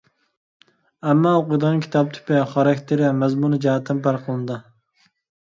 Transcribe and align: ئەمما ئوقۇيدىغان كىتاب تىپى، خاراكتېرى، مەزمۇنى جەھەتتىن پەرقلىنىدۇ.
ئەمما 1.09 1.33
ئوقۇيدىغان 1.39 1.83
كىتاب 1.83 2.09
تىپى، 2.15 2.41
خاراكتېرى، 2.55 3.13
مەزمۇنى 3.21 3.61
جەھەتتىن 3.67 4.03
پەرقلىنىدۇ. 4.09 4.61